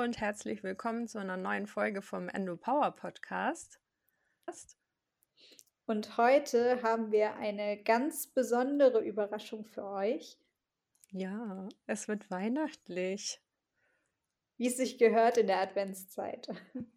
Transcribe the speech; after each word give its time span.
Hallo 0.00 0.08
und 0.08 0.18
herzlich 0.18 0.62
willkommen 0.62 1.08
zu 1.08 1.18
einer 1.18 1.36
neuen 1.36 1.66
Folge 1.66 2.00
vom 2.00 2.30
Endo 2.30 2.56
Power 2.56 2.90
Podcast. 2.92 3.78
Und 5.84 6.16
heute 6.16 6.82
haben 6.82 7.12
wir 7.12 7.34
eine 7.34 7.82
ganz 7.82 8.26
besondere 8.26 9.00
Überraschung 9.04 9.66
für 9.66 9.84
euch. 9.84 10.38
Ja, 11.10 11.68
es 11.86 12.08
wird 12.08 12.30
weihnachtlich. 12.30 13.42
Wie 14.56 14.68
es 14.68 14.78
sich 14.78 14.96
gehört 14.96 15.36
in 15.36 15.48
der 15.48 15.60
Adventszeit. 15.60 16.48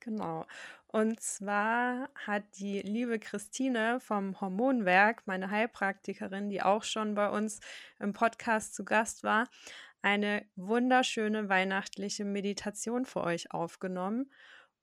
Genau. 0.00 0.46
Und 0.86 1.20
zwar 1.20 2.08
hat 2.14 2.44
die 2.56 2.80
liebe 2.80 3.18
Christine 3.18 3.98
vom 4.00 4.40
Hormonwerk, 4.40 5.26
meine 5.26 5.50
Heilpraktikerin, 5.50 6.48
die 6.48 6.62
auch 6.62 6.84
schon 6.84 7.14
bei 7.14 7.28
uns 7.28 7.60
im 7.98 8.12
Podcast 8.12 8.74
zu 8.74 8.84
Gast 8.84 9.22
war, 9.24 9.48
eine 10.02 10.46
wunderschöne 10.56 11.48
weihnachtliche 11.48 12.24
Meditation 12.24 13.04
für 13.04 13.22
euch 13.22 13.52
aufgenommen. 13.52 14.32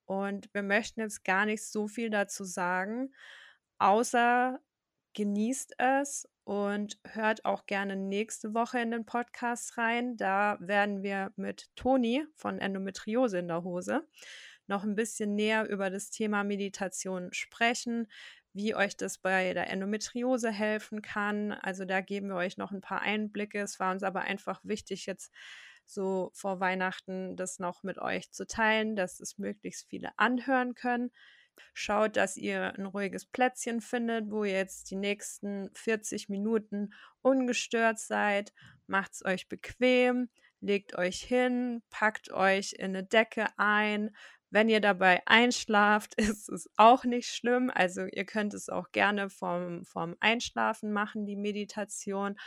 Und 0.06 0.54
wir 0.54 0.64
möchten 0.64 1.02
jetzt 1.02 1.24
gar 1.24 1.46
nicht 1.46 1.64
so 1.64 1.88
viel 1.88 2.10
dazu 2.10 2.44
sagen, 2.44 3.14
außer 3.80 4.60
genießt 5.14 5.76
es 5.80 6.28
und 6.44 7.00
hört 7.06 7.46
auch 7.46 7.66
gerne 7.66 7.96
nächste 7.96 8.54
Woche 8.54 8.80
in 8.80 8.92
den 8.92 9.06
Podcast 9.06 9.78
rein. 9.78 10.18
Da 10.18 10.58
werden 10.60 11.02
wir 11.02 11.32
mit 11.36 11.70
Toni 11.76 12.26
von 12.36 12.60
Endometriose 12.60 13.40
in 13.40 13.48
der 13.48 13.64
Hose 13.64 14.08
noch 14.68 14.84
ein 14.84 14.96
bisschen 14.96 15.36
näher 15.36 15.68
über 15.68 15.90
das 15.90 16.10
Thema 16.10 16.44
Meditation 16.44 17.32
sprechen, 17.34 18.08
wie 18.56 18.74
euch 18.74 18.96
das 18.96 19.18
bei 19.18 19.54
der 19.54 19.70
Endometriose 19.70 20.50
helfen 20.50 21.02
kann. 21.02 21.52
Also 21.52 21.84
da 21.84 22.00
geben 22.00 22.30
wir 22.30 22.38
euch 22.38 22.58
noch 22.58 22.72
ein 22.72 22.80
paar 22.80 23.02
Einblicke. 23.02 23.60
Es 23.60 23.82
war 23.82 23.92
uns 23.92 24.02
aber 24.02 24.22
einfach 24.22 24.62
wichtig, 24.64 25.06
jetzt 25.06 25.32
so 25.86 26.32
vor 26.34 26.62
Weihnachten 26.62 27.36
das 27.36 27.60
noch 27.60 27.84
mit 27.84 28.00
euch 28.00 28.32
zu 28.32 28.48
teilen, 28.48 28.96
dass 28.96 29.20
es 29.20 29.38
möglichst 29.38 29.90
viele 29.90 30.18
anhören 30.18 30.74
können. 30.74 31.12
Schaut, 31.74 32.16
dass 32.16 32.38
ihr 32.38 32.74
ein 32.78 32.86
ruhiges 32.86 33.26
Plätzchen 33.26 33.82
findet, 33.82 34.32
wo 34.32 34.46
ihr 34.46 34.54
jetzt 34.54 34.90
die 34.90 34.96
nächsten 34.96 35.70
40 35.74 36.30
Minuten 36.30 36.94
ungestört 37.22 38.00
seid. 38.00 38.54
Macht 38.88 39.16
es 39.16 39.26
euch 39.26 39.50
bequem, 39.50 40.30
legt 40.62 40.98
euch 40.98 41.22
hin, 41.22 41.84
packt 41.90 42.32
euch 42.32 42.74
in 42.74 42.96
eine 42.96 43.04
Decke 43.04 43.48
ein, 43.58 44.16
wenn 44.56 44.70
ihr 44.70 44.80
dabei 44.80 45.22
einschlaft, 45.26 46.16
ist 46.18 46.48
es 46.48 46.70
auch 46.78 47.04
nicht 47.04 47.28
schlimm. 47.28 47.70
Also 47.70 48.06
ihr 48.06 48.26
könnt 48.26 48.54
es 48.54 48.70
auch 48.70 48.92
gerne 48.94 49.30
vorm, 49.30 49.84
vorm 49.84 50.16
Einschlafen 50.22 50.94
machen, 50.94 51.26
die 51.26 51.36
Meditation. 51.36 52.38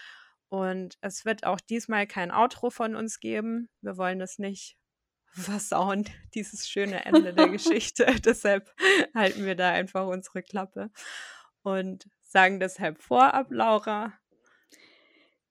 Und 0.48 0.96
es 1.02 1.26
wird 1.26 1.44
auch 1.44 1.60
diesmal 1.60 2.06
kein 2.06 2.30
Outro 2.30 2.70
von 2.70 2.96
uns 2.96 3.20
geben. 3.20 3.68
Wir 3.82 3.98
wollen 3.98 4.18
das 4.18 4.38
nicht 4.38 4.78
versauen, 5.32 6.08
dieses 6.34 6.66
schöne 6.66 7.04
Ende 7.04 7.34
der 7.34 7.50
Geschichte. 7.50 8.06
deshalb 8.24 8.74
halten 9.14 9.44
wir 9.44 9.54
da 9.54 9.70
einfach 9.70 10.06
unsere 10.06 10.42
Klappe 10.42 10.90
und 11.60 12.08
sagen 12.22 12.58
deshalb 12.58 13.02
vorab, 13.02 13.48
Laura, 13.50 14.14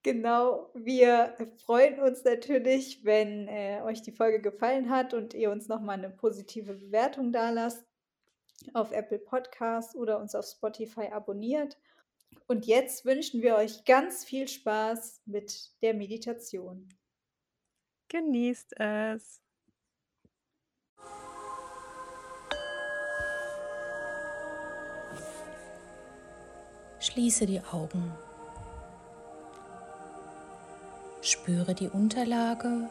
Genau, 0.08 0.72
wir 0.74 1.36
freuen 1.66 2.00
uns 2.00 2.24
natürlich, 2.24 3.04
wenn 3.04 3.50
äh, 3.50 3.82
euch 3.84 4.02
die 4.04 4.14
Folge 4.14 4.40
gefallen 4.40 4.90
hat 4.90 5.14
und 5.14 5.34
ihr 5.34 5.52
uns 5.52 5.68
nochmal 5.68 5.98
eine 5.98 6.10
positive 6.10 6.76
Bewertung 6.76 7.34
da 7.34 7.50
lasst 7.50 7.86
auf 8.74 8.94
Apple 8.94 9.20
Podcasts 9.20 9.98
oder 9.98 10.18
uns 10.22 10.34
auf 10.34 10.46
Spotify 10.46 11.08
abonniert. 11.12 11.78
Und 12.48 12.66
jetzt 12.68 13.04
wünschen 13.04 13.42
wir 13.42 13.58
euch 13.58 13.84
ganz 13.84 14.24
viel 14.24 14.48
Spaß 14.48 15.24
mit 15.26 15.74
der 15.82 15.94
Meditation. 15.94 16.88
Genießt 18.08 18.80
es. 18.80 19.42
Schließe 27.02 27.46
die 27.46 27.60
Augen. 27.60 28.16
Spüre 31.28 31.76
die 31.76 31.90
Unterlage 31.90 32.88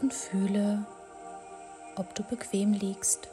und 0.00 0.14
fühle, 0.14 0.86
ob 1.96 2.14
du 2.14 2.22
bequem 2.22 2.72
liegst. 2.72 3.28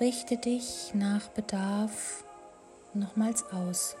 Richte 0.00 0.38
dich 0.38 0.94
nach 0.94 1.28
Bedarf 1.28 2.24
nochmals 2.94 3.44
aus. 3.52 3.96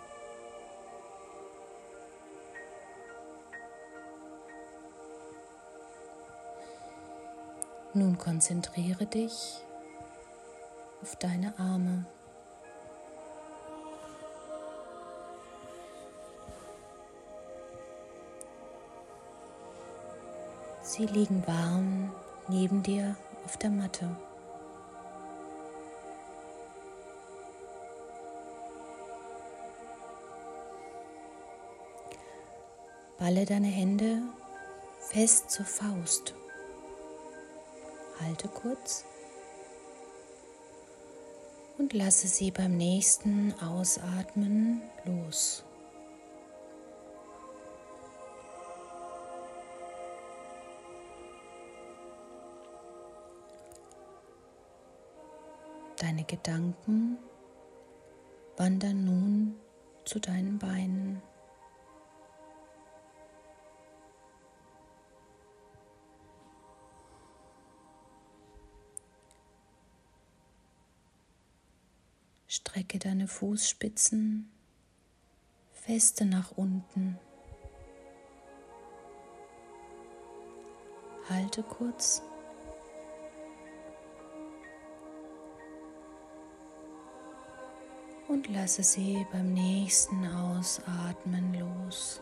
Nun 7.92 8.16
konzentriere 8.16 9.04
dich 9.04 9.62
auf 11.02 11.16
deine 11.16 11.52
Arme. 11.58 12.06
Sie 20.96 21.06
liegen 21.06 21.44
warm 21.44 22.12
neben 22.46 22.80
dir 22.84 23.16
auf 23.44 23.56
der 23.56 23.70
Matte. 23.70 24.14
Balle 33.18 33.44
deine 33.44 33.66
Hände 33.66 34.22
fest 35.00 35.50
zur 35.50 35.66
Faust. 35.66 36.32
Halte 38.20 38.46
kurz 38.46 39.04
und 41.76 41.92
lasse 41.92 42.28
sie 42.28 42.52
beim 42.52 42.76
nächsten 42.76 43.52
Ausatmen 43.60 44.80
los. 45.04 45.64
Deine 56.04 56.24
Gedanken 56.24 57.16
wandern 58.58 59.06
nun 59.06 59.56
zu 60.04 60.20
deinen 60.20 60.58
Beinen. 60.58 61.22
Strecke 72.48 72.98
deine 72.98 73.26
Fußspitzen 73.26 74.52
feste 75.72 76.26
nach 76.26 76.50
unten. 76.50 77.18
Halte 81.30 81.62
kurz 81.62 82.20
und 88.34 88.48
lasse 88.48 88.82
sie 88.82 89.24
beim 89.30 89.54
nächsten 89.54 90.26
Ausatmen 90.26 91.54
los. 91.54 92.20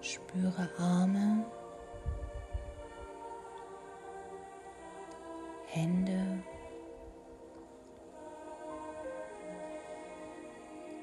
Spüre 0.00 0.70
Arme, 0.78 1.44
Hände, 5.66 6.44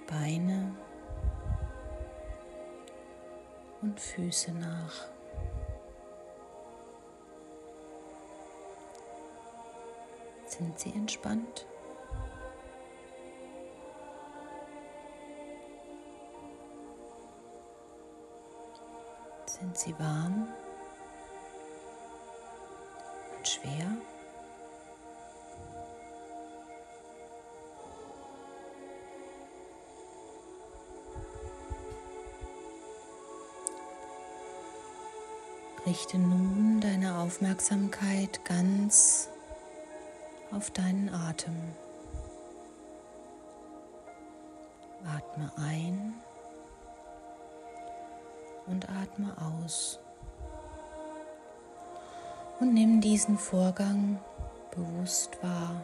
Beine 0.08 0.74
und 3.82 4.00
Füße 4.00 4.54
nach. 4.54 5.13
Sind 10.58 10.80
Sie 10.80 10.92
entspannt? 10.92 11.66
Sind 19.48 19.76
Sie 19.76 19.98
warm 19.98 20.48
und 23.36 23.48
schwer? 23.48 23.98
Richte 35.88 36.20
nun 36.20 36.80
deine 36.80 37.18
Aufmerksamkeit 37.18 38.46
ganz 38.46 39.33
auf 40.56 40.72
deinen 40.72 41.10
Atem. 41.10 41.56
Atme 45.06 45.52
ein 45.58 46.14
und 48.68 48.88
atme 48.90 49.36
aus. 49.42 50.00
Und 52.60 52.74
nimm 52.74 53.02
diesen 53.02 53.38
Vorgang 53.38 54.20
bewusst 54.72 55.42
wahr. 55.44 55.82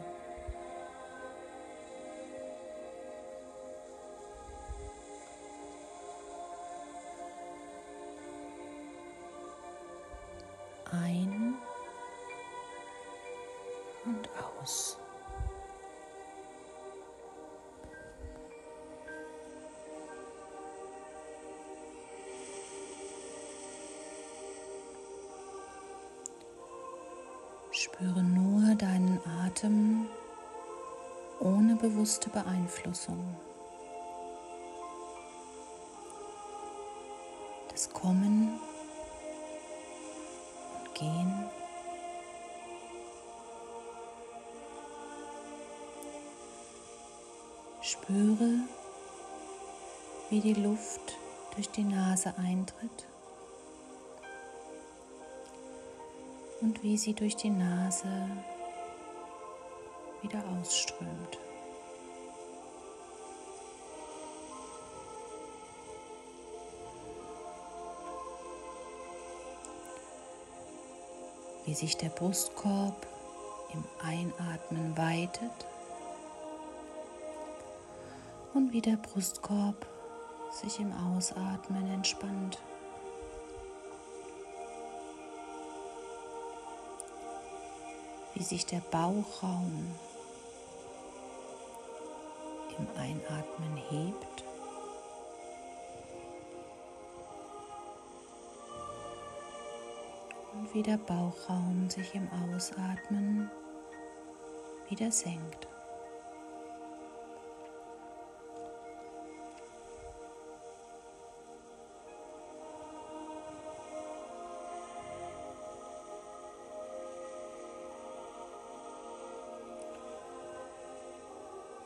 Bewusste 32.10 32.30
Beeinflussung. 32.30 33.36
Das 37.70 37.88
Kommen 37.92 38.58
und 40.74 40.94
Gehen. 40.96 41.44
Spüre, 47.80 48.54
wie 50.30 50.40
die 50.40 50.54
Luft 50.54 51.16
durch 51.54 51.68
die 51.70 51.84
Nase 51.84 52.34
eintritt 52.38 53.06
und 56.60 56.82
wie 56.82 56.98
sie 56.98 57.14
durch 57.14 57.36
die 57.36 57.50
Nase 57.50 58.28
wieder 60.22 60.42
ausströmt. 60.58 61.38
Wie 71.70 71.74
sich 71.76 71.96
der 71.96 72.08
Brustkorb 72.08 73.06
im 73.72 73.84
Einatmen 74.02 74.96
weitet 74.96 75.52
und 78.54 78.72
wie 78.72 78.80
der 78.80 78.96
Brustkorb 78.96 79.86
sich 80.50 80.80
im 80.80 80.92
Ausatmen 80.92 81.88
entspannt. 81.88 82.58
wie 88.34 88.42
sich 88.42 88.66
der 88.66 88.80
Bauchraum 88.90 89.94
im 92.78 92.88
Einatmen 93.00 93.76
hebt. 93.90 94.49
Wie 100.72 100.82
der 100.84 100.98
Bauchraum 100.98 101.90
sich 101.90 102.14
im 102.14 102.28
Ausatmen 102.30 103.50
wieder 104.88 105.10
senkt. 105.10 105.66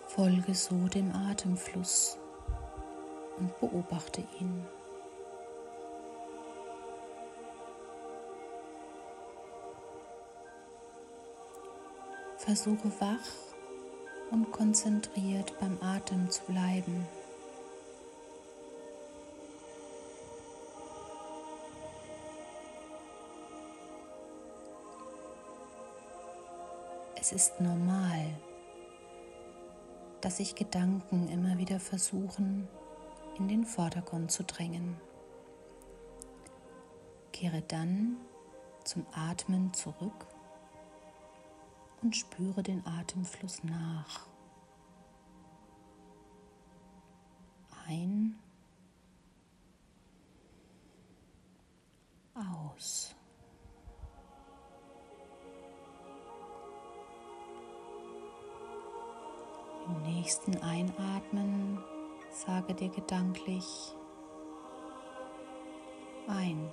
Folge 0.09 0.55
so 0.55 0.77
dem 0.89 1.11
Atemfluss 1.11 2.19
und 3.39 3.59
beobachte 3.61 4.23
ihn. 4.39 4.67
Versuche 12.45 12.93
wach 13.01 13.55
und 14.31 14.53
konzentriert 14.53 15.59
beim 15.61 15.79
Atem 15.81 16.31
zu 16.31 16.43
bleiben. 16.43 17.09
Es 27.15 27.33
ist 27.33 27.63
normal, 27.63 28.27
dass 30.21 30.37
sich 30.37 30.55
Gedanken 30.55 31.29
immer 31.29 31.57
wieder 31.57 31.81
versuchen, 31.81 32.69
in 33.39 33.49
den 33.49 33.65
Vordergrund 33.65 34.31
zu 34.31 34.45
drängen. 34.45 34.99
Kehre 37.33 37.63
dann 37.63 38.19
zum 38.85 39.07
Atmen 39.15 39.73
zurück 39.73 40.34
und 42.05 42.15
spüre 42.15 42.63
den 42.63 42.87
Atemfluss 42.87 43.65
nach. 43.65 44.29
Ein, 47.89 48.37
aus. 52.35 53.15
Im 59.87 60.03
nächsten 60.03 60.57
Einatmen 60.59 61.83
sage 62.31 62.75
dir 62.75 62.91
gedanklich 62.91 63.95
ein. 66.27 66.71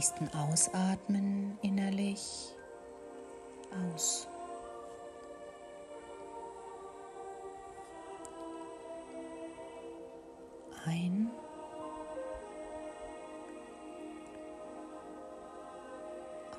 Nächsten 0.00 0.30
Ausatmen 0.34 1.58
innerlich 1.60 2.54
aus. 3.92 4.26
Ein. 10.86 11.30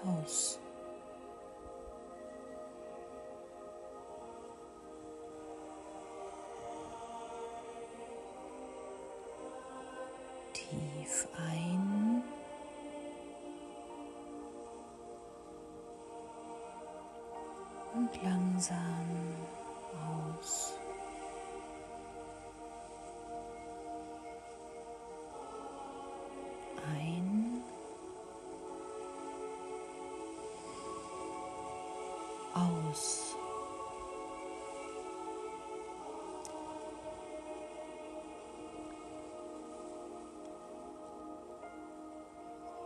aus. 0.06 0.60
Tief 10.54 11.28
ein. 11.36 11.71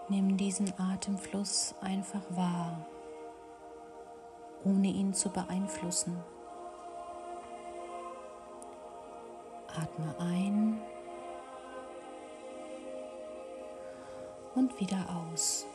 Nimm 0.08 0.38
diesen 0.38 0.72
Atemfluss 0.80 1.74
einfach 1.82 2.22
wahr, 2.30 2.86
ohne 4.64 4.88
ihn 4.88 5.14
zu 5.16 5.30
beeinflussen. 5.30 6.16
Atme 9.68 10.16
ein 10.20 10.80
und 14.54 14.80
wieder 14.80 15.06
aus. 15.34 15.66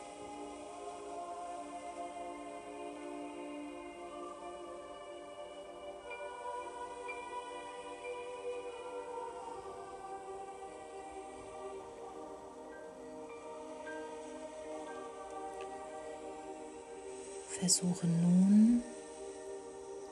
Versuche 17.59 18.07
nun 18.07 18.81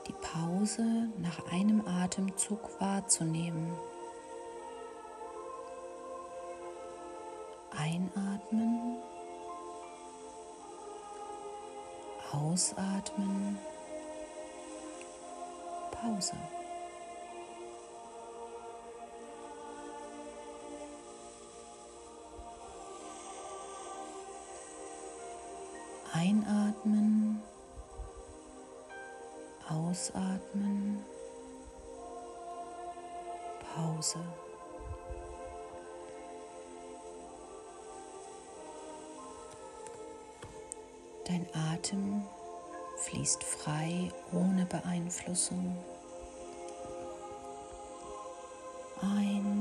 die 0.08 0.14
Pause 0.14 1.08
nach 1.20 1.52
einem 1.52 1.88
Atemzug 1.88 2.60
wahrzunehmen. 2.80 3.72
Einatmen, 7.72 8.98
ausatmen, 12.32 13.58
Pause. 15.92 16.36
Einatmen, 26.20 27.42
ausatmen, 29.70 31.00
Pause. 33.74 34.20
Dein 41.26 41.48
Atem 41.54 42.24
fließt 42.98 43.42
frei 43.42 44.12
ohne 44.34 44.66
Beeinflussung. 44.66 45.78
Ein, 49.02 49.59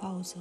Pause. 0.00 0.38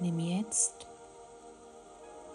Nimm 0.00 0.18
jetzt 0.20 0.86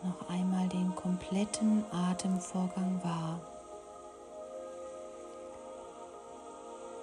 noch 0.03 0.29
einmal 0.29 0.67
den 0.67 0.93
kompletten 0.95 1.85
Atemvorgang 1.91 3.01
wahr. 3.03 3.39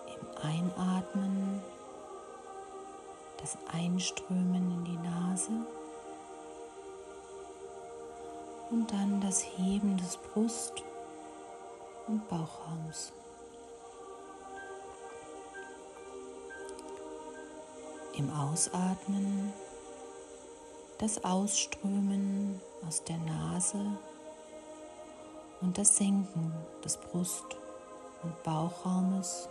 Im 0.06 0.42
Einatmen 0.42 1.62
das 3.40 3.56
Einströmen 3.72 4.70
in 4.70 4.84
die 4.84 4.98
Nase 4.98 5.52
und 8.70 8.92
dann 8.92 9.20
das 9.20 9.42
Heben 9.42 9.96
des 9.96 10.16
Brust- 10.16 10.82
und 12.06 12.28
Bauchraums. 12.28 13.12
Im 18.16 18.30
Ausatmen 18.30 19.52
das 20.98 21.24
Ausströmen 21.24 22.60
aus 22.86 23.02
der 23.04 23.16
Nase 23.18 23.80
und 25.62 25.78
das 25.78 25.96
Senken 25.96 26.52
des 26.84 26.98
Brust- 26.98 27.56
und 28.22 28.42
Bauchraumes 28.42 29.48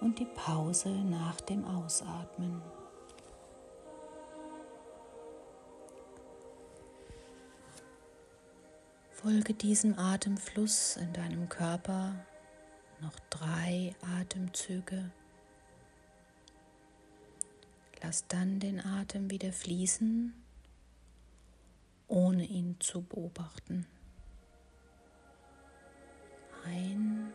und 0.00 0.18
die 0.18 0.24
Pause 0.24 0.88
nach 0.88 1.38
dem 1.42 1.64
Ausatmen. 1.66 2.62
Folge 9.22 9.52
diesem 9.52 9.98
Atemfluss 9.98 10.96
in 10.96 11.12
deinem 11.12 11.48
Körper 11.48 12.14
noch 13.00 13.18
drei 13.30 13.96
Atemzüge. 14.20 15.10
Lass 18.00 18.28
dann 18.28 18.60
den 18.60 18.80
Atem 18.80 19.28
wieder 19.28 19.52
fließen, 19.52 20.32
ohne 22.06 22.44
ihn 22.44 22.76
zu 22.78 23.02
beobachten. 23.02 23.88
Ein, 26.64 27.32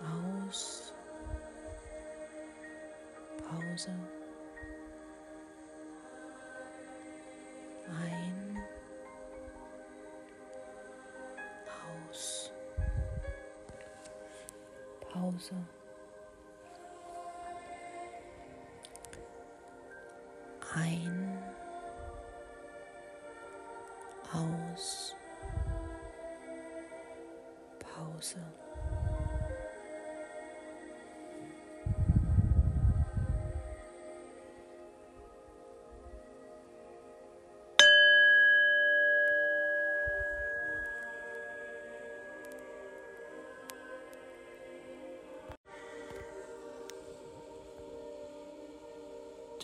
aus, 0.00 0.92
Pause. 3.38 3.94
Ein, 8.02 8.35
Pause. 15.36 15.54
ein, 20.74 21.25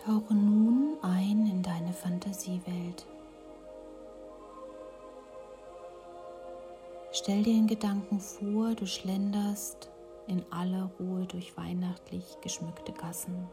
Tauche 0.04 0.34
nun 0.34 0.98
ein 1.00 1.46
in 1.46 1.62
deine 1.62 1.92
Fantasiewelt. 1.92 3.06
Stell 7.12 7.44
dir 7.44 7.52
in 7.52 7.68
Gedanken 7.68 8.18
vor, 8.18 8.74
du 8.74 8.84
schlenderst 8.84 9.90
in 10.26 10.44
aller 10.50 10.90
Ruhe 10.98 11.24
durch 11.26 11.56
weihnachtlich 11.56 12.24
geschmückte 12.40 12.92
Gassen. 12.92 13.48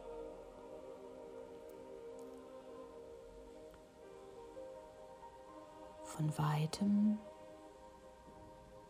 Von 6.03 6.35
weitem 6.35 7.19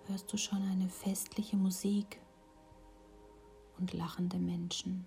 hörst 0.07 0.31
du 0.31 0.37
schon 0.37 0.63
eine 0.71 0.87
festliche 0.87 1.57
Musik 1.57 2.21
und 3.77 3.91
lachende 3.91 4.37
Menschen. 4.37 5.05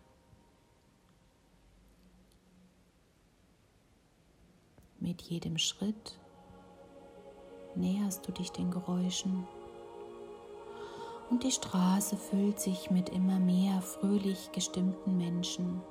Mit 5.02 5.21
jedem 5.21 5.59
Schritt 5.59 6.16
näherst 7.75 8.28
du 8.28 8.30
dich 8.30 8.52
den 8.52 8.71
Geräuschen 8.71 9.49
und 11.28 11.42
die 11.42 11.50
Straße 11.50 12.16
füllt 12.16 12.61
sich 12.61 12.88
mit 12.88 13.09
immer 13.09 13.40
mehr 13.40 13.82
fröhlich 13.82 14.52
gestimmten 14.52 15.16
Menschen. 15.16 15.82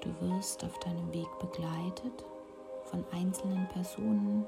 Du 0.00 0.10
wirst 0.20 0.62
auf 0.62 0.78
deinem 0.78 1.12
Weg 1.12 1.26
begleitet 1.40 2.24
von 2.84 3.04
einzelnen 3.10 3.68
Personen, 3.70 4.46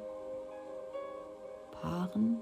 Paaren 1.73 2.39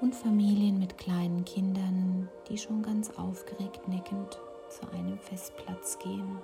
und 0.00 0.16
Familien 0.16 0.80
mit 0.80 0.98
kleinen 0.98 1.44
Kindern, 1.44 2.28
die 2.48 2.58
schon 2.58 2.82
ganz 2.82 3.12
aufgeregt 3.16 3.86
nickend 3.86 4.40
zu 4.68 4.90
einem 4.90 5.16
Festplatz 5.20 5.96
gehen. 6.00 6.40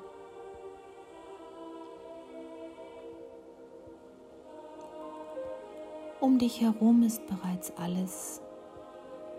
Um 6.22 6.38
dich 6.38 6.60
herum 6.60 7.02
ist 7.02 7.26
bereits 7.26 7.72
alles 7.76 8.40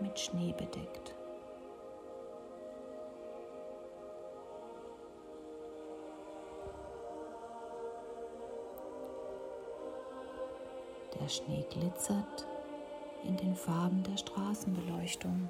mit 0.02 0.20
Schnee 0.20 0.52
bedeckt. 0.52 1.14
Der 11.18 11.26
Schnee 11.26 11.64
glitzert 11.70 12.46
in 13.22 13.38
den 13.38 13.56
Farben 13.56 14.02
der 14.02 14.18
Straßenbeleuchtung. 14.18 15.48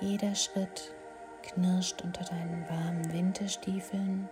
Jeder 0.00 0.36
Schritt 0.36 0.94
knirscht 1.42 2.00
unter 2.02 2.22
deinen 2.22 2.68
warmen 2.68 3.12
Winterstiefeln 3.12 4.28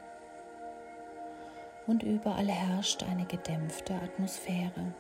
und 1.87 2.03
überall 2.03 2.49
herrscht 2.49 3.03
eine 3.03 3.25
gedämpfte 3.27 3.95
Atmosphäre. 3.95 4.95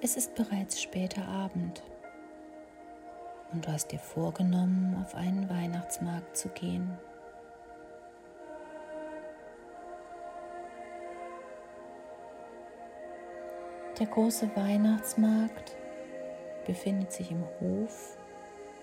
Es 0.00 0.16
ist 0.16 0.34
bereits 0.34 0.82
später 0.82 1.26
Abend 1.26 1.82
und 3.54 3.66
du 3.66 3.72
hast 3.72 3.92
dir 3.92 3.98
vorgenommen, 3.98 4.96
auf 5.02 5.14
einen 5.14 5.48
Weihnachtsmarkt 5.48 6.36
zu 6.36 6.48
gehen. 6.50 6.98
Der 14.00 14.06
große 14.06 14.50
Weihnachtsmarkt 14.56 15.76
befindet 16.66 17.12
sich 17.12 17.30
im 17.30 17.44
Hof 17.60 18.16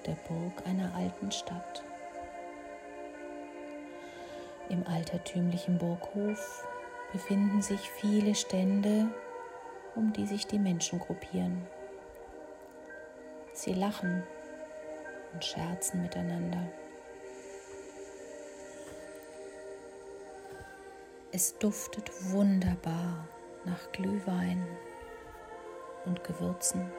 der 0.06 0.16
Burg 0.28 0.66
einer 0.66 0.96
alten 0.96 1.30
Stadt. 1.34 1.84
Im 4.70 4.88
altertümlichen 4.88 5.78
Burghof 5.78 6.66
befinden 7.12 7.62
sich 7.62 7.90
viele 7.90 8.34
Stände, 8.36 9.10
um 9.96 10.14
die 10.14 10.26
sich 10.26 10.48
die 10.48 10.60
Menschen 10.60 11.00
gruppieren. 11.00 11.62
Sie 13.52 13.74
lachen 13.74 14.24
und 15.34 15.44
scherzen 15.44 16.04
miteinander. 16.04 16.66
Es 21.34 21.58
duftet 21.58 22.10
wunderbar 22.32 23.28
nach 23.66 23.92
Glühwein 23.92 24.66
und 26.06 26.24
Gewürzen. 26.24 26.92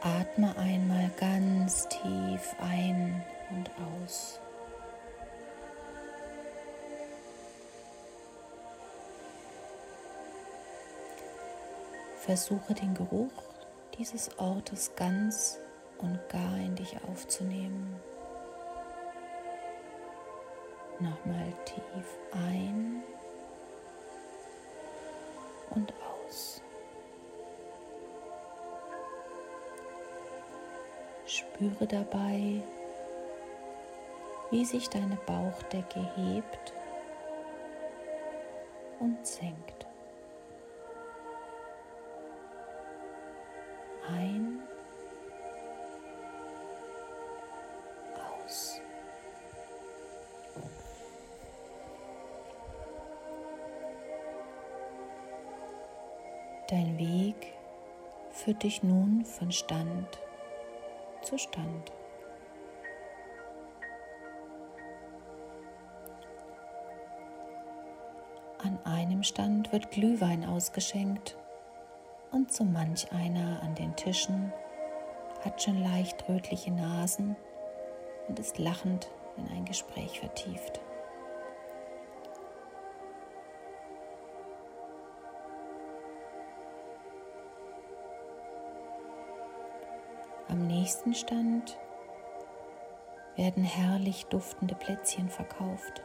Atme 0.00 0.56
einmal 0.56 1.10
ganz 1.18 1.86
tief 1.88 2.54
ein 2.58 3.22
und 3.50 3.70
aus. 3.78 4.40
Versuche 12.16 12.74
den 12.74 12.94
Geruch 12.94 13.30
dieses 13.98 14.38
Ortes 14.38 14.92
ganz 14.96 15.58
und 15.98 16.18
gar 16.28 16.56
in 16.56 16.76
dich 16.76 16.96
aufzunehmen. 17.06 17.96
Nochmal 21.00 21.52
tief 21.64 22.18
ein 22.32 23.02
und 25.70 25.92
aus. 26.26 26.60
Spüre 31.24 31.86
dabei, 31.86 32.60
wie 34.50 34.64
sich 34.64 34.90
deine 34.90 35.16
Bauchdecke 35.26 36.00
hebt 36.16 36.74
und 38.98 39.26
senkt. 39.26 39.86
Ein, 44.06 44.49
führt 58.50 58.64
dich 58.64 58.82
nun 58.82 59.24
von 59.24 59.52
Stand 59.52 60.18
zu 61.22 61.38
Stand. 61.38 61.92
An 68.58 68.76
einem 68.84 69.22
Stand 69.22 69.70
wird 69.70 69.92
Glühwein 69.92 70.44
ausgeschenkt 70.44 71.38
und 72.32 72.52
so 72.52 72.64
manch 72.64 73.12
einer 73.12 73.62
an 73.62 73.76
den 73.76 73.94
Tischen 73.94 74.52
hat 75.44 75.62
schon 75.62 75.80
leicht 75.80 76.28
rötliche 76.28 76.72
Nasen 76.72 77.36
und 78.26 78.40
ist 78.40 78.58
lachend 78.58 79.12
in 79.36 79.46
ein 79.56 79.64
Gespräch 79.64 80.18
vertieft. 80.18 80.80
Am 90.50 90.66
nächsten 90.66 91.14
Stand 91.14 91.78
werden 93.36 93.62
herrlich 93.62 94.26
duftende 94.26 94.74
Plätzchen 94.74 95.28
verkauft. 95.28 96.02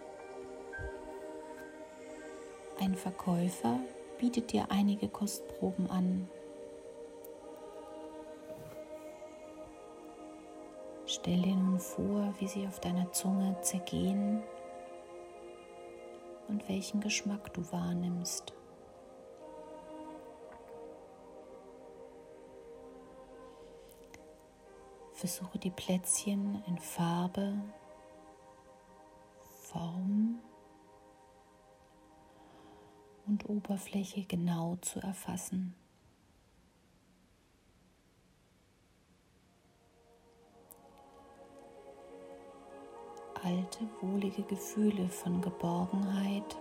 Ein 2.80 2.94
Verkäufer 2.94 3.80
bietet 4.20 4.52
dir 4.52 4.68
einige 4.70 5.08
Kostproben 5.08 5.90
an. 5.90 6.30
Stell 11.08 11.42
dir 11.42 11.56
nun 11.56 11.80
vor, 11.80 12.36
wie 12.38 12.48
sie 12.48 12.68
auf 12.68 12.80
deiner 12.80 13.12
Zunge 13.14 13.58
zergehen 13.62 14.44
und 16.50 16.70
welchen 16.70 17.02
Geschmack 17.02 17.52
du 17.56 17.64
wahrnimmst. 17.72 18.54
Versuche 25.26 25.58
die 25.58 25.72
Plätzchen 25.72 26.64
in 26.68 26.78
Farbe, 26.78 27.56
Form 29.64 30.38
und 33.26 33.50
Oberfläche 33.50 34.24
genau 34.26 34.76
zu 34.82 35.00
erfassen. 35.00 35.74
Alte, 43.44 43.90
wohlige 44.02 44.44
Gefühle 44.44 45.10
von 45.10 45.42
Geborgenheit 45.42 46.56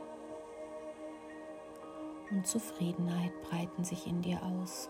und 2.30 2.46
Zufriedenheit 2.46 3.42
breiten 3.42 3.84
sich 3.84 4.06
in 4.06 4.22
dir 4.22 4.42
aus. 4.42 4.88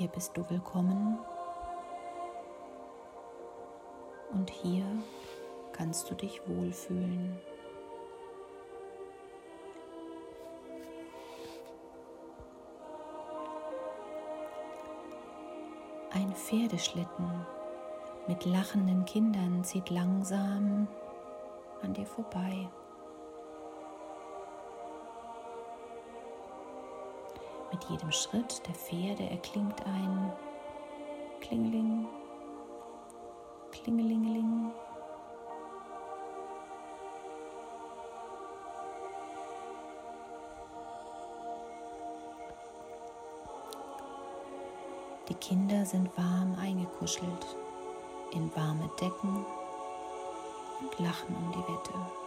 Hier 0.00 0.08
bist 0.08 0.34
du 0.34 0.48
willkommen 0.48 1.18
und 4.32 4.48
hier 4.48 4.86
kannst 5.72 6.10
du 6.10 6.14
dich 6.14 6.40
wohlfühlen. 6.48 7.38
Ein 16.12 16.34
Pferdeschlitten 16.34 17.46
mit 18.26 18.46
lachenden 18.46 19.04
Kindern 19.04 19.62
zieht 19.64 19.90
langsam 19.90 20.88
an 21.82 21.92
dir 21.92 22.06
vorbei. 22.06 22.70
Mit 27.80 27.88
jedem 27.88 28.12
Schritt 28.12 28.66
der 28.66 28.74
Pferde 28.74 29.30
erklingt 29.30 29.86
ein 29.86 30.32
Klingling, 31.40 32.06
Klingelingeling. 33.72 34.70
Die 45.28 45.34
Kinder 45.34 45.86
sind 45.86 46.14
warm 46.18 46.56
eingekuschelt 46.60 47.56
in 48.32 48.54
warme 48.54 48.90
Decken 49.00 49.46
und 50.80 50.98
lachen 50.98 51.34
um 51.34 51.52
die 51.52 51.72
Wette. 51.72 52.19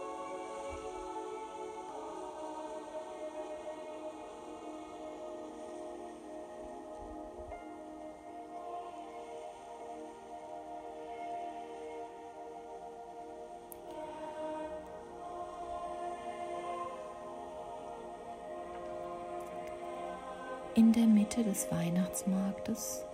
In 20.76 20.92
der 20.92 21.06
Mitte 21.06 21.44
des 21.44 21.70
Weihnachtsmarktes 21.70 23.04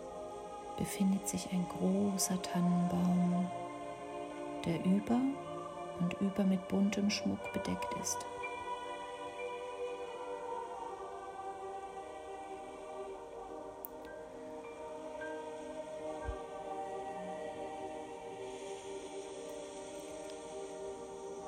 befindet 0.78 1.28
sich 1.28 1.46
ein 1.52 1.66
großer 1.68 2.40
Tannenbaum, 2.40 3.50
der 4.64 4.82
über 4.86 5.20
und 6.00 6.14
über 6.22 6.42
mit 6.44 6.66
buntem 6.68 7.10
Schmuck 7.10 7.52
bedeckt 7.52 7.94
ist. 8.00 8.16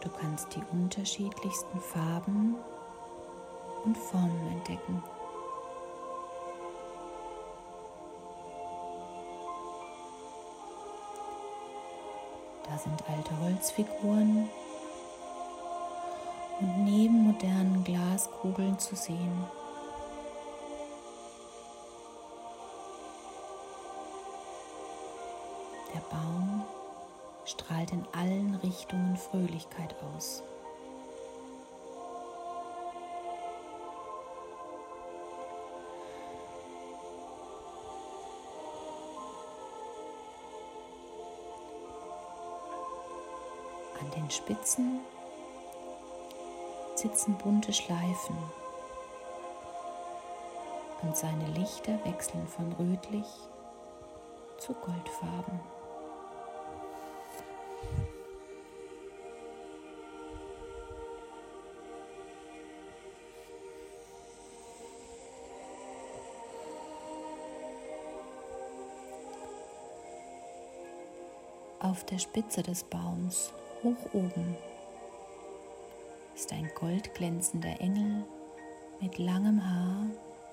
Du 0.02 0.10
kannst 0.10 0.54
die 0.54 0.62
unterschiedlichsten 0.72 1.80
Farben 1.80 2.56
und 3.86 3.96
Formen 3.96 4.48
entdecken. 4.48 5.02
Da 12.72 12.78
sind 12.78 13.04
alte 13.06 13.38
Holzfiguren 13.38 14.48
und 16.58 16.84
neben 16.84 17.24
modernen 17.24 17.84
Glaskugeln 17.84 18.78
zu 18.78 18.96
sehen. 18.96 19.44
Der 25.94 26.00
Baum 26.00 26.62
strahlt 27.44 27.92
in 27.92 28.06
allen 28.14 28.54
Richtungen 28.62 29.18
Fröhlichkeit 29.18 29.94
aus. 30.16 30.42
Spitzen 44.32 45.00
sitzen 46.94 47.36
bunte 47.36 47.72
Schleifen 47.72 48.36
und 51.02 51.16
seine 51.16 51.46
Lichter 51.48 51.98
wechseln 52.04 52.46
von 52.46 52.72
rötlich 52.72 53.26
zu 54.58 54.72
goldfarben. 54.72 55.60
Auf 71.80 72.06
der 72.06 72.18
Spitze 72.18 72.62
des 72.62 72.84
Baums, 72.84 73.52
hoch 73.82 74.12
oben, 74.12 74.56
ist 76.34 76.52
ein 76.52 76.70
goldglänzender 76.74 77.80
Engel 77.80 78.24
mit 79.00 79.18
langem 79.18 79.64
Haar 79.64 80.06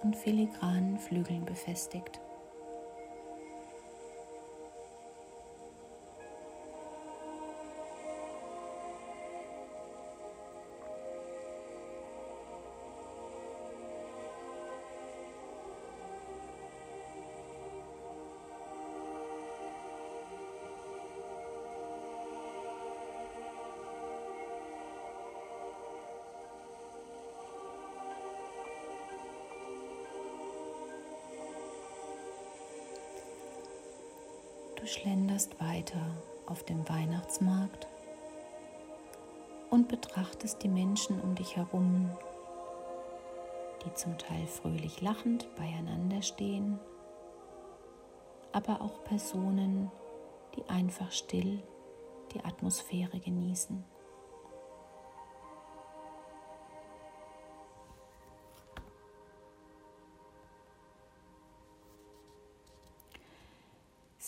und 0.04 0.16
filigranen 0.16 0.98
Flügeln 0.98 1.46
befestigt. 1.46 2.20
Weiter 35.90 36.06
auf 36.46 36.64
dem 36.64 36.88
Weihnachtsmarkt 36.90 37.88
und 39.70 39.88
betrachtest 39.88 40.64
die 40.64 40.68
Menschen 40.68 41.20
um 41.22 41.36
dich 41.36 41.56
herum, 41.56 42.10
die 43.86 43.94
zum 43.94 44.18
Teil 44.18 44.46
fröhlich 44.48 45.02
lachend 45.02 45.48
beieinander 45.56 46.22
stehen, 46.22 46.80
aber 48.52 48.82
auch 48.82 49.04
Personen, 49.04 49.92
die 50.56 50.68
einfach 50.70 51.12
still 51.12 51.62
die 52.34 52.44
Atmosphäre 52.44 53.20
genießen. 53.20 53.84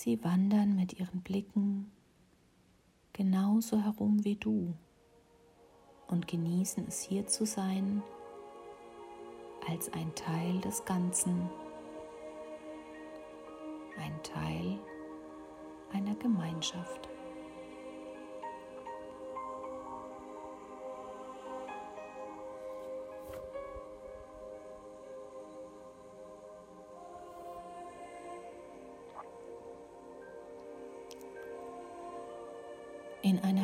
Sie 0.03 0.23
wandern 0.23 0.75
mit 0.75 0.99
ihren 0.99 1.21
Blicken 1.21 1.91
genauso 3.13 3.77
herum 3.77 4.25
wie 4.25 4.35
du 4.35 4.73
und 6.07 6.27
genießen 6.27 6.87
es 6.87 7.03
hier 7.03 7.27
zu 7.27 7.45
sein 7.45 8.01
als 9.69 9.93
ein 9.93 10.11
Teil 10.15 10.59
des 10.61 10.83
Ganzen, 10.85 11.47
ein 13.99 14.23
Teil 14.23 14.79
einer 15.93 16.15
Gemeinschaft. 16.15 17.10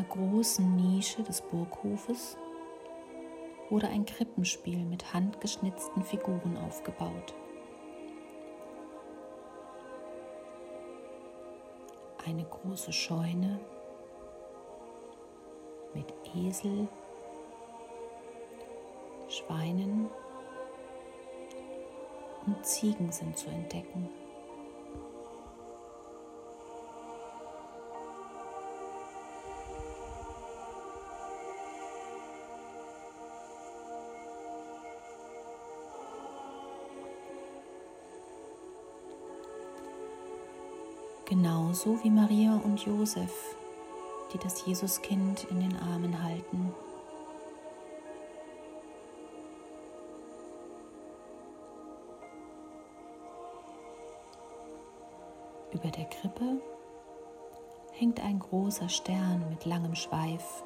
Großen 0.09 0.75
Nische 0.75 1.23
des 1.23 1.41
Burghofes 1.41 2.37
wurde 3.69 3.87
ein 3.87 4.05
Krippenspiel 4.05 4.85
mit 4.85 5.13
handgeschnitzten 5.13 6.03
Figuren 6.03 6.57
aufgebaut. 6.57 7.33
Eine 12.25 12.43
große 12.43 12.91
Scheune 12.91 13.59
mit 15.93 16.13
Esel, 16.35 16.87
Schweinen 19.29 20.09
und 22.45 22.65
Ziegen 22.65 23.11
sind 23.11 23.37
zu 23.37 23.49
entdecken. 23.49 24.09
Genauso 41.27 42.01
wie 42.03 42.09
Maria 42.09 42.55
und 42.63 42.83
Josef, 42.85 43.55
die 44.33 44.37
das 44.37 44.65
Jesuskind 44.65 45.45
in 45.51 45.59
den 45.59 45.75
Armen 45.77 46.23
halten. 46.23 46.73
Über 55.73 55.89
der 55.89 56.05
Krippe 56.05 56.61
hängt 57.91 58.21
ein 58.21 58.39
großer 58.39 58.87
Stern 58.87 59.45
mit 59.49 59.65
langem 59.65 59.95
Schweif. 59.95 60.63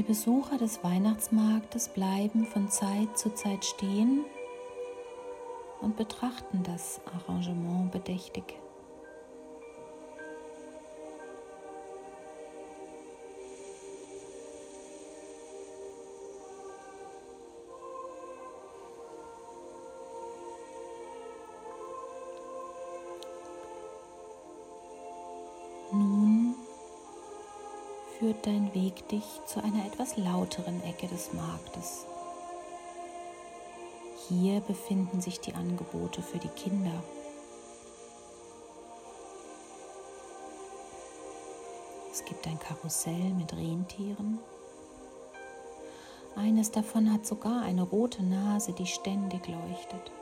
Die 0.00 0.06
Besucher 0.06 0.56
des 0.56 0.82
Weihnachtsmarktes 0.82 1.90
bleiben 1.90 2.46
von 2.46 2.70
Zeit 2.70 3.18
zu 3.18 3.34
Zeit 3.34 3.66
stehen 3.66 4.24
und 5.82 5.98
betrachten 5.98 6.62
das 6.62 7.02
Arrangement 7.04 7.92
bedächtig. 7.92 8.58
Dein 28.70 28.74
Weg 28.74 29.08
dich 29.08 29.24
zu 29.46 29.62
einer 29.62 29.86
etwas 29.86 30.16
lauteren 30.16 30.82
Ecke 30.84 31.06
des 31.08 31.32
Marktes. 31.32 32.06
Hier 34.28 34.60
befinden 34.60 35.20
sich 35.20 35.40
die 35.40 35.54
Angebote 35.54 36.22
für 36.22 36.38
die 36.38 36.48
Kinder. 36.48 37.02
Es 42.12 42.24
gibt 42.24 42.46
ein 42.46 42.58
Karussell 42.58 43.34
mit 43.38 43.52
Rentieren. 43.52 44.38
Eines 46.36 46.70
davon 46.70 47.12
hat 47.12 47.26
sogar 47.26 47.62
eine 47.62 47.82
rote 47.82 48.22
Nase, 48.22 48.72
die 48.72 48.86
ständig 48.86 49.46
leuchtet. 49.48 50.12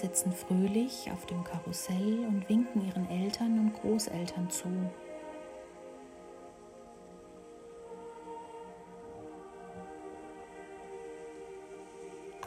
Sitzen 0.00 0.32
fröhlich 0.32 1.10
auf 1.12 1.26
dem 1.26 1.42
Karussell 1.44 2.24
und 2.26 2.48
winken 2.48 2.86
ihren 2.86 3.08
Eltern 3.10 3.58
und 3.58 3.74
Großeltern 3.80 4.50
zu. 4.50 4.68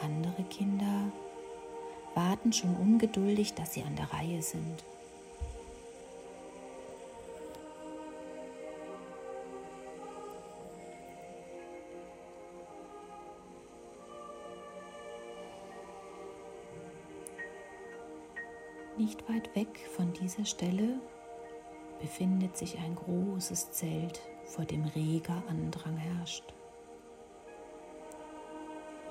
Andere 0.02 0.44
Kinder 0.44 1.12
warten 2.16 2.54
schon 2.54 2.76
ungeduldig, 2.76 3.54
dass 3.54 3.74
sie 3.74 3.84
an 3.84 3.96
der 3.96 4.12
Reihe 4.14 4.42
sind. 4.42 4.86
Nicht 19.10 19.28
weit 19.28 19.56
weg 19.56 19.90
von 19.96 20.14
dieser 20.14 20.46
Stelle 20.46 21.00
befindet 22.00 22.56
sich 22.56 22.78
ein 22.78 22.94
großes 22.94 23.72
Zelt, 23.72 24.22
vor 24.46 24.66
dem 24.66 24.84
reger 24.84 25.42
Andrang 25.50 25.98
herrscht. 25.98 26.44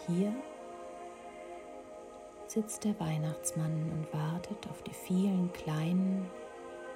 Hier 0.07 0.33
sitzt 2.47 2.85
der 2.85 3.01
Weihnachtsmann 3.01 3.91
und 3.91 4.15
wartet 4.15 4.69
auf 4.71 4.83
die 4.83 4.95
vielen 4.95 5.53
Kleinen 5.53 6.31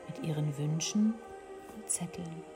mit 0.07 0.25
ihren 0.25 0.57
Wünschen 0.57 1.15
und 1.75 1.91
Zetteln. 1.91 2.52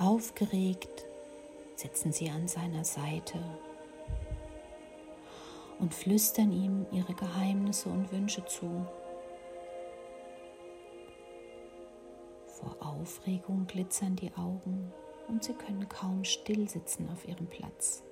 Aufgeregt 0.00 1.04
sitzen 1.76 2.10
sie 2.10 2.30
an 2.30 2.48
seiner 2.48 2.84
Seite 2.84 3.38
und 5.78 5.92
flüstern 5.92 6.52
ihm 6.52 6.86
ihre 6.90 7.12
Geheimnisse 7.12 7.90
und 7.90 8.10
Wünsche 8.10 8.42
zu. 8.46 8.86
Vor 12.46 12.76
Aufregung 12.80 13.66
glitzern 13.66 14.16
die 14.16 14.32
Augen 14.38 14.90
und 15.28 15.44
sie 15.44 15.52
können 15.52 15.86
kaum 15.86 16.24
still 16.24 16.66
sitzen 16.66 17.06
auf 17.12 17.28
ihrem 17.28 17.46
Platz. 17.46 18.02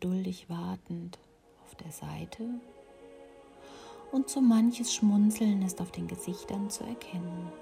Geduldig 0.00 0.48
wartend 0.48 1.18
auf 1.62 1.74
der 1.74 1.92
Seite 1.92 2.42
und 4.12 4.30
so 4.30 4.40
manches 4.40 4.94
Schmunzeln 4.94 5.60
ist 5.60 5.78
auf 5.80 5.92
den 5.92 6.08
Gesichtern 6.08 6.70
zu 6.70 6.84
erkennen. 6.84 7.52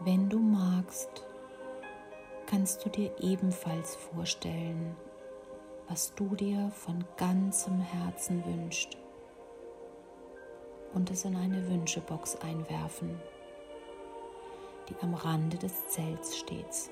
Wenn 0.00 0.28
du 0.28 0.38
magst, 0.38 1.26
kannst 2.46 2.84
du 2.84 2.90
dir 2.90 3.10
ebenfalls 3.20 3.96
vorstellen, 3.96 4.94
was 5.88 6.14
du 6.14 6.34
dir 6.36 6.70
von 6.70 7.02
ganzem 7.16 7.80
Herzen 7.80 8.44
wünschst 8.44 8.98
und 10.92 11.10
es 11.10 11.24
in 11.24 11.34
eine 11.34 11.66
Wünschebox 11.68 12.36
einwerfen, 12.36 13.18
die 14.88 14.96
am 15.02 15.14
Rande 15.14 15.58
des 15.58 15.88
Zelts 15.88 16.36
steht. 16.36 16.90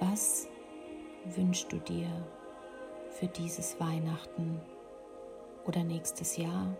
Was 0.00 0.48
wünschst 1.24 1.72
du 1.72 1.78
dir 1.78 2.08
für 3.10 3.26
dieses 3.26 3.78
Weihnachten 3.80 4.60
oder 5.66 5.82
nächstes 5.82 6.36
Jahr? 6.36 6.76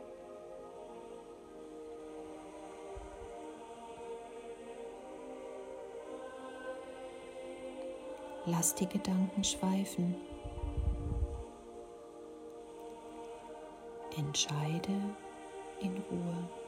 Lass 8.47 8.75
die 8.75 8.89
Gedanken 8.89 9.45
schweifen. 9.45 10.17
Entscheide 14.17 14.93
in 15.81 16.03
Ruhe. 16.11 16.68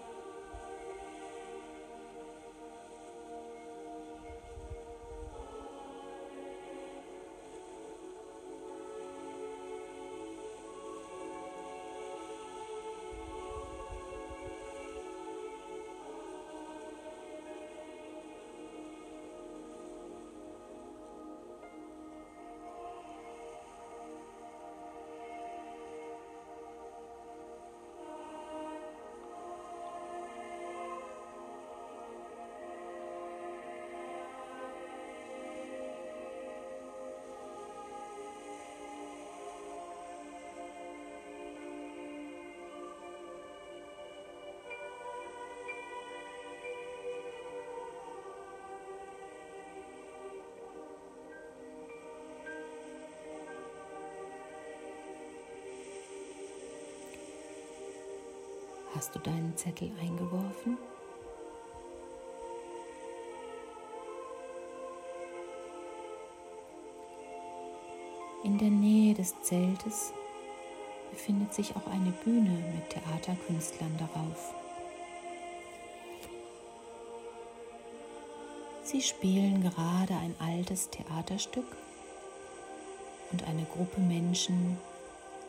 Hast 59.01 59.15
du 59.15 59.19
deinen 59.19 59.57
Zettel 59.57 59.91
eingeworfen? 59.99 60.77
In 68.45 68.59
der 68.59 68.69
Nähe 68.69 69.15
des 69.15 69.41
Zeltes 69.41 70.13
befindet 71.11 71.55
sich 71.55 71.75
auch 71.77 71.87
eine 71.91 72.11
Bühne 72.11 72.51
mit 72.75 72.91
Theaterkünstlern 72.91 73.97
darauf. 73.97 74.53
Sie 78.83 79.01
spielen 79.01 79.63
gerade 79.63 80.13
ein 80.13 80.35
altes 80.41 80.91
Theaterstück 80.91 81.75
und 83.33 83.45
eine 83.45 83.65
Gruppe 83.65 84.03
Menschen 84.03 84.77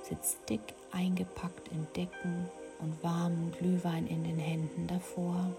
sitzt 0.04 0.38
dick 0.48 0.62
eingepackt 0.94 1.68
in 1.68 1.86
Decken 1.98 2.50
und 2.82 3.04
warmen 3.04 3.52
Glühwein 3.58 4.08
in 4.08 4.24
den 4.24 4.38
Händen 4.38 4.88
davor. 4.88 5.52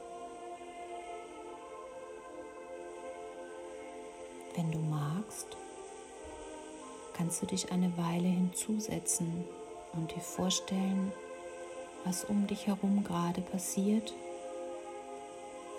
Wenn 4.55 4.71
du 4.71 4.79
magst, 4.79 5.47
kannst 7.15 7.41
du 7.43 7.47
dich 7.47 7.73
eine 7.73 7.97
Weile 7.97 8.29
hinzusetzen 8.29 9.45
und 9.95 10.15
dir 10.15 10.21
vorstellen, 10.21 11.13
was 12.05 12.25
um 12.25 12.47
dich 12.47 12.67
herum 12.67 13.05
gerade 13.05 13.41
passiert 13.41 14.13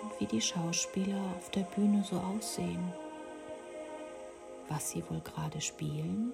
und 0.02 0.20
wie 0.20 0.26
die 0.26 0.40
Schauspieler 0.40 1.20
auf 1.38 1.50
der 1.50 1.62
Bühne 1.62 2.02
so 2.04 2.16
aussehen, 2.16 2.92
was 4.68 4.90
sie 4.90 5.04
wohl 5.08 5.20
gerade 5.20 5.60
spielen. 5.60 6.32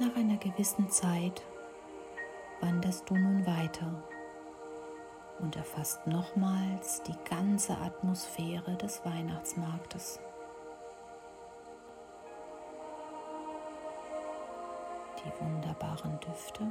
Nach 0.00 0.16
einer 0.16 0.38
gewissen 0.38 0.88
Zeit 0.88 1.42
wanderst 2.62 3.10
du 3.10 3.14
nun 3.14 3.46
weiter 3.46 4.02
und 5.40 5.54
erfasst 5.56 6.06
nochmals 6.06 7.02
die 7.02 7.14
ganze 7.28 7.76
Atmosphäre 7.76 8.76
des 8.76 9.04
Weihnachtsmarktes. 9.04 10.18
Die 15.18 15.44
wunderbaren 15.44 16.18
Düfte. 16.20 16.66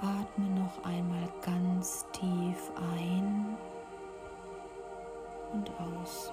Atme 0.00 0.60
noch 0.60 0.84
einmal 0.84 1.28
ganz 1.40 2.04
tief 2.10 2.72
ein 2.96 3.56
und 5.52 5.70
aus. 5.78 6.32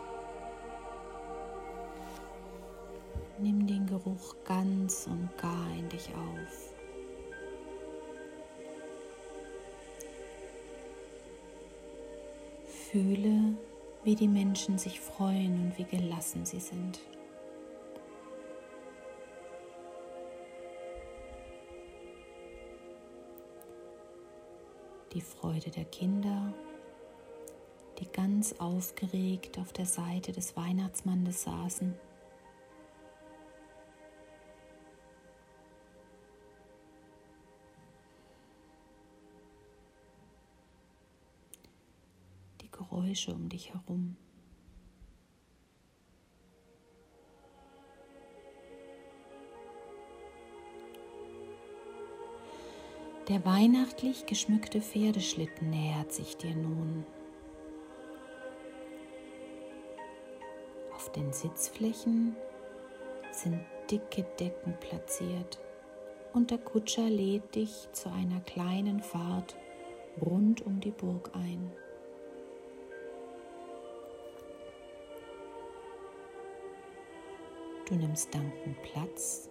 Nimm 3.42 3.66
den 3.66 3.88
Geruch 3.88 4.36
ganz 4.46 5.08
und 5.08 5.36
gar 5.36 5.66
in 5.76 5.90
dich 5.90 6.10
auf. 6.10 6.76
Fühle, 12.68 13.56
wie 14.04 14.14
die 14.14 14.28
Menschen 14.28 14.78
sich 14.78 15.00
freuen 15.00 15.60
und 15.60 15.78
wie 15.80 15.86
gelassen 15.86 16.46
sie 16.46 16.60
sind. 16.60 17.00
Die 25.14 25.22
Freude 25.22 25.72
der 25.72 25.86
Kinder, 25.86 26.54
die 27.98 28.06
ganz 28.06 28.54
aufgeregt 28.60 29.58
auf 29.58 29.74
der 29.74 29.88
Seite 29.88 30.32
des 30.32 30.56
Weihnachtsmannes 30.56 31.42
saßen. 31.42 31.96
Geräusche 42.92 43.34
um 43.34 43.48
dich 43.48 43.74
herum. 43.74 44.18
Der 53.30 53.46
weihnachtlich 53.46 54.26
geschmückte 54.26 54.82
Pferdeschlitten 54.82 55.70
nähert 55.70 56.12
sich 56.12 56.36
dir 56.36 56.54
nun. 56.54 57.06
Auf 60.94 61.12
den 61.14 61.32
Sitzflächen 61.32 62.36
sind 63.32 63.62
dicke 63.90 64.24
Decken 64.38 64.76
platziert 64.82 65.62
und 66.34 66.52
der 66.52 66.58
Kutscher 66.58 67.10
lädt 67.10 67.56
dich 67.56 67.88
zu 67.94 68.10
einer 68.10 68.42
kleinen 68.42 69.02
Fahrt 69.02 69.56
rund 70.22 70.66
um 70.66 70.82
die 70.82 70.92
Burg 70.92 71.32
ein. 71.34 71.72
Du 77.92 77.98
nimmst 77.98 78.34
dankend 78.34 78.82
Platz, 78.84 79.50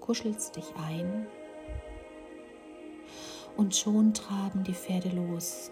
kuschelst 0.00 0.56
dich 0.56 0.74
ein 0.74 1.28
und 3.56 3.76
schon 3.76 4.12
traben 4.12 4.64
die 4.64 4.74
Pferde 4.74 5.10
los, 5.10 5.70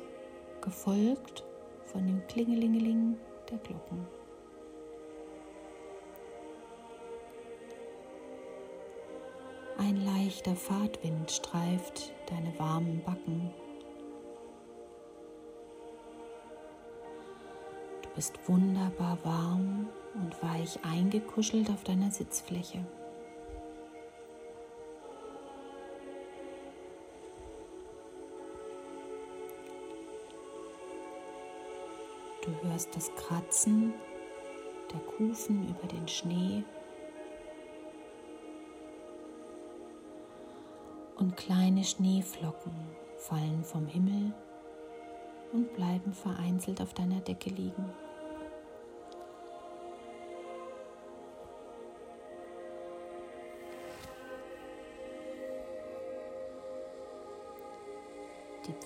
gefolgt 0.60 1.42
von 1.86 2.06
dem 2.06 2.24
Klingelingeling 2.28 3.16
der 3.50 3.58
Glocken. 3.58 4.06
Ein 9.76 9.96
leichter 10.04 10.54
Fahrtwind 10.54 11.32
streift 11.32 12.12
deine 12.26 12.56
warmen 12.60 13.02
Backen. 13.04 13.50
Du 18.02 18.08
bist 18.14 18.38
wunderbar 18.46 19.18
warm 19.24 19.88
und 20.14 20.42
weich 20.42 20.78
eingekuschelt 20.84 21.70
auf 21.70 21.84
deiner 21.84 22.10
Sitzfläche. 22.10 22.84
Du 32.44 32.68
hörst 32.68 32.94
das 32.96 33.14
Kratzen 33.14 33.94
der 34.92 35.00
Kufen 35.00 35.68
über 35.68 35.86
den 35.86 36.08
Schnee 36.08 36.64
und 41.16 41.36
kleine 41.36 41.84
Schneeflocken 41.84 42.72
fallen 43.16 43.62
vom 43.62 43.86
Himmel 43.86 44.32
und 45.52 45.72
bleiben 45.74 46.12
vereinzelt 46.12 46.80
auf 46.80 46.94
deiner 46.94 47.20
Decke 47.20 47.50
liegen. 47.50 48.01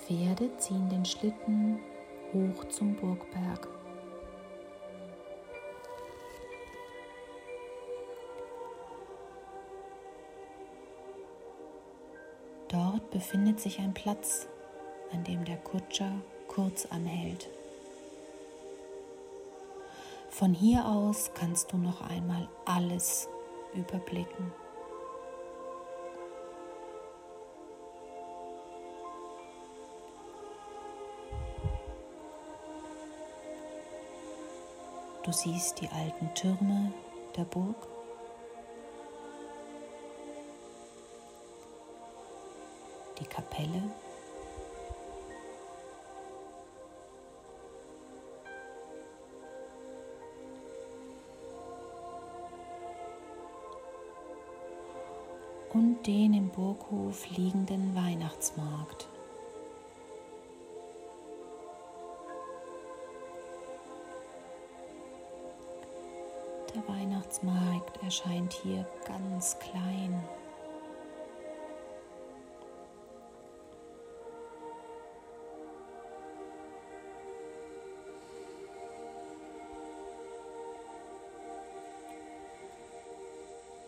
Pferde 0.06 0.56
ziehen 0.58 0.88
den 0.88 1.04
Schlitten 1.04 1.80
hoch 2.32 2.68
zum 2.68 2.94
Burgberg. 2.94 3.66
Dort 12.68 13.10
befindet 13.10 13.58
sich 13.58 13.80
ein 13.80 13.94
Platz, 13.94 14.46
an 15.12 15.24
dem 15.24 15.44
der 15.44 15.56
Kutscher 15.56 16.12
kurz 16.46 16.86
anhält. 16.86 17.48
Von 20.30 20.54
hier 20.54 20.86
aus 20.86 21.32
kannst 21.34 21.72
du 21.72 21.78
noch 21.78 22.00
einmal 22.00 22.48
alles 22.64 23.28
überblicken. 23.74 24.52
Du 35.26 35.32
siehst 35.32 35.80
die 35.80 35.88
alten 35.88 36.32
Türme 36.34 36.92
der 37.36 37.42
Burg. 37.42 37.74
Die 43.18 43.24
Kapelle. 43.24 43.82
Und 55.72 56.06
den 56.06 56.34
im 56.34 56.50
Burghof 56.50 57.28
liegenden 57.30 57.96
Weihnachtsmarkt. 57.96 59.08
Weihnachtsmarkt 67.36 68.02
erscheint 68.02 68.52
hier 68.52 68.86
ganz 69.06 69.58
klein. 69.58 70.22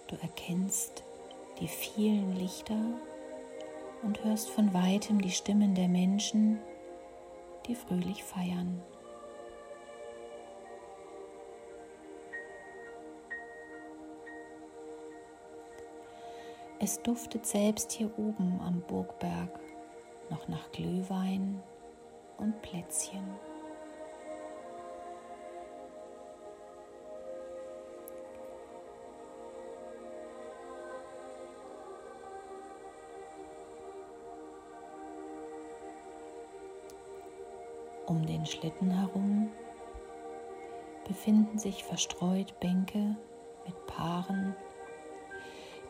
Du 0.09 0.17
erkennst 0.23 1.05
die 1.61 1.69
vielen 1.69 2.35
Lichter 2.37 2.81
und 4.03 4.25
hörst 4.25 4.49
von 4.49 4.73
weitem 4.73 5.21
die 5.21 5.31
Stimmen 5.31 5.75
der 5.75 5.89
Menschen, 5.89 6.59
die 7.67 7.75
fröhlich 7.75 8.25
feiern. 8.25 8.83
Es 16.81 17.03
duftet 17.03 17.45
selbst 17.45 17.91
hier 17.91 18.09
oben 18.17 18.61
am 18.65 18.81
Burgberg 18.87 19.51
noch 20.31 20.47
nach 20.47 20.71
Glühwein 20.71 21.61
und 22.37 22.63
Plätzchen. 22.63 23.25
Um 38.07 38.25
den 38.25 38.47
Schlitten 38.47 38.91
herum 38.93 39.51
befinden 41.09 41.59
sich 41.59 41.83
verstreut 41.83 42.59
Bänke 42.61 43.17
mit 43.67 43.87
Paaren 43.89 44.55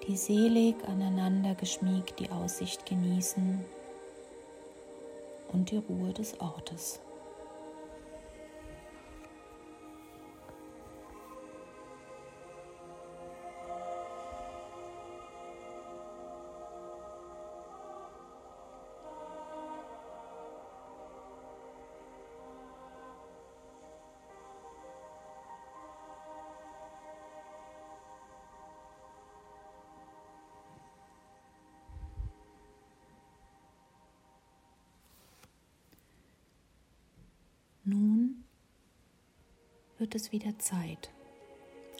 die 0.06 0.16
selig 0.16 0.76
aneinander 0.86 1.54
geschmiegt 1.54 2.18
die 2.18 2.30
Aussicht 2.30 2.86
genießen 2.86 3.64
und 5.52 5.70
die 5.70 5.78
Ruhe 5.78 6.12
des 6.12 6.40
Ortes. 6.40 7.00
wird 40.08 40.22
es 40.22 40.32
wieder 40.32 40.58
Zeit, 40.58 41.10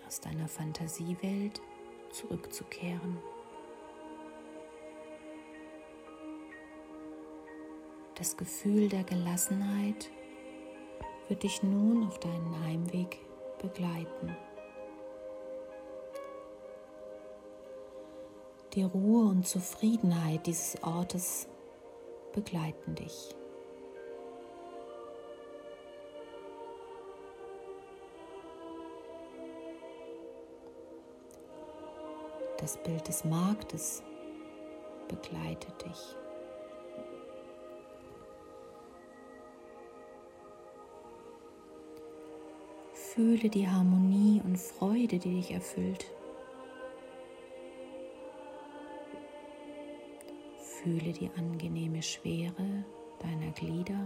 aus 0.07 0.19
deiner 0.23 0.49
Fantasiewelt 0.49 1.61
zurückzukehren. 2.11 3.19
Das 8.15 8.35
Gefühl 8.39 8.89
der 8.89 9.05
Gelassenheit 9.05 10.11
wird 11.29 11.43
dich 11.43 11.63
nun 11.63 12.07
auf 12.07 12.19
deinen 12.19 12.65
Heimweg 12.65 13.19
begleiten. 13.61 14.35
Die 18.73 18.85
Ruhe 18.85 19.29
und 19.29 19.47
Zufriedenheit 19.47 20.47
dieses 20.47 20.83
Ortes 20.83 21.47
begleiten 22.33 22.95
dich. 22.95 23.38
Das 32.59 32.77
Bild 32.77 33.07
des 33.07 33.25
Marktes 33.25 34.03
begleitet 35.07 35.85
dich. 35.85 36.17
Fühle 42.93 43.49
die 43.49 43.69
Harmonie 43.69 44.43
und 44.45 44.59
Freude, 44.59 45.19
die 45.19 45.37
dich 45.37 45.53
erfüllt. 45.53 46.07
Fühle 50.83 51.13
die 51.13 51.31
angenehme 51.37 52.03
Schwere 52.03 52.85
deiner 53.21 53.53
Glieder. 53.53 54.01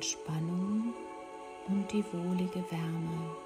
Entspannung 0.00 0.94
und 1.68 1.92
die 1.92 2.02
wohlige 2.14 2.64
Wärme. 2.70 3.36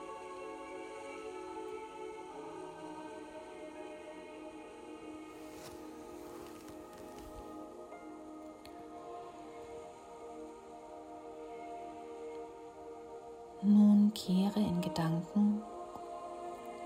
Nun 13.63 14.13
kehre 14.15 14.61
in 14.61 14.81
Gedanken 14.81 15.61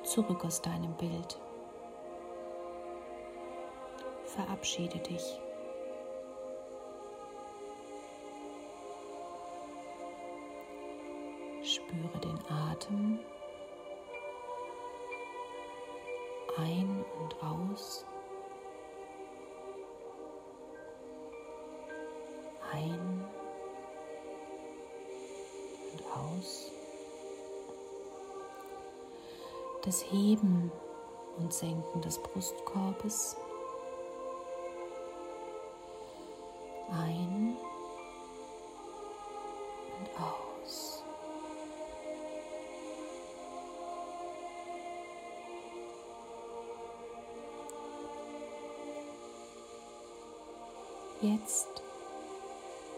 zurück 0.03 0.47
aus 0.47 0.63
deinem 0.63 0.95
Bild. 0.95 1.39
Verabschiede 4.25 4.99
dich. 5.01 5.39
Atem 12.89 13.19
ein 16.57 17.05
und 17.21 17.43
aus. 17.43 18.05
Ein 22.73 23.25
und 25.93 26.03
aus. 26.17 26.73
Das 29.85 30.03
Heben 30.11 30.73
und 31.39 31.53
Senken 31.53 32.01
des 32.03 32.19
Brustkorbes. 32.19 33.37
Ein 36.91 37.57
und 39.99 40.21
aus. 40.21 40.48
Jetzt 51.21 51.83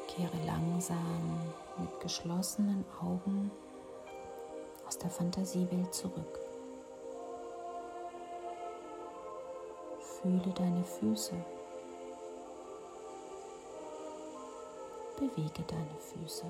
kehre 0.06 0.36
langsam 0.44 1.40
mit 1.78 2.00
geschlossenen 2.00 2.84
Augen 3.00 3.50
aus 4.86 4.98
der 4.98 5.08
Fantasiewelt 5.08 5.94
zurück. 5.94 6.38
Fühle 10.20 10.52
deine 10.54 10.84
Füße. 10.84 11.32
Bewege 15.16 15.62
deine 15.66 15.98
Füße. 15.98 16.44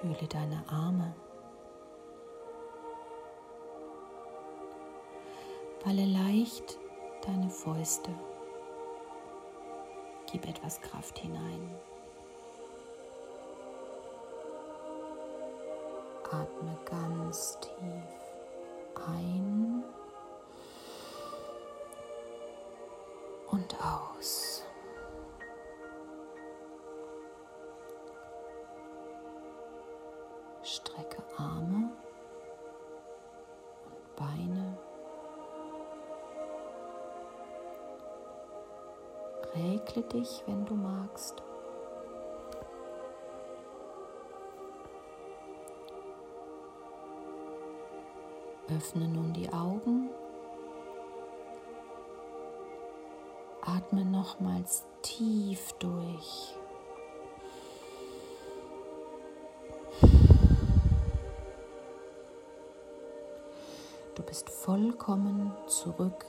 Fühle 0.00 0.26
deine 0.28 0.64
Arme. 0.70 1.14
Balle 5.84 6.06
leicht 6.06 6.78
deine 7.26 7.50
Fäuste. 7.50 8.10
Gib 10.30 10.48
etwas 10.48 10.80
Kraft 10.80 11.18
hinein. 11.18 11.74
Atme 16.30 16.78
ganz 16.84 17.58
tief 17.60 17.74
ein 18.94 19.82
und 23.50 23.76
aus. 23.84 24.49
dich, 40.12 40.42
wenn 40.46 40.64
du 40.64 40.74
magst. 40.74 41.42
Öffne 48.68 49.08
nun 49.08 49.32
die 49.32 49.52
Augen. 49.52 50.10
Atme 53.62 54.04
nochmals 54.04 54.84
tief 55.02 55.72
durch. 55.78 56.54
Du 64.14 64.22
bist 64.22 64.50
vollkommen 64.50 65.52
zurück 65.66 66.24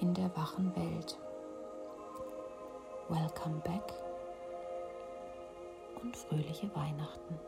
in 0.00 0.14
der 0.14 0.34
wachen 0.36 0.74
Welt. 0.74 1.18
Welcome 3.10 3.60
back 3.64 3.92
und 6.00 6.16
fröhliche 6.16 6.74
Weihnachten. 6.74 7.38